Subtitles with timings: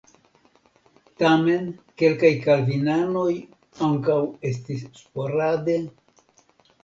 [1.21, 1.65] Tamen
[2.01, 3.35] kelkaj kalvinanoj
[3.89, 4.17] ankaŭ
[4.53, 5.77] estis sporade.